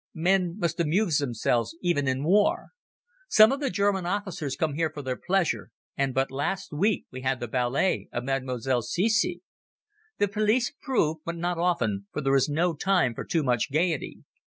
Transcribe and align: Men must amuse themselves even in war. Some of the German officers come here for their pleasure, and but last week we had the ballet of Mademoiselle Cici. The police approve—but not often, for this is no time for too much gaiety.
Men 0.17 0.57
must 0.57 0.79
amuse 0.79 1.19
themselves 1.19 1.77
even 1.79 2.07
in 2.07 2.23
war. 2.23 2.69
Some 3.29 3.51
of 3.51 3.59
the 3.59 3.69
German 3.69 4.07
officers 4.07 4.55
come 4.55 4.73
here 4.73 4.89
for 4.91 5.03
their 5.03 5.15
pleasure, 5.15 5.69
and 5.95 6.11
but 6.11 6.31
last 6.31 6.73
week 6.73 7.05
we 7.11 7.21
had 7.21 7.39
the 7.39 7.47
ballet 7.47 8.09
of 8.11 8.23
Mademoiselle 8.23 8.81
Cici. 8.81 9.41
The 10.17 10.27
police 10.27 10.71
approve—but 10.71 11.35
not 11.37 11.59
often, 11.59 12.07
for 12.11 12.19
this 12.19 12.33
is 12.33 12.49
no 12.49 12.73
time 12.73 13.13
for 13.13 13.23
too 13.23 13.43
much 13.43 13.69
gaiety. 13.71 14.23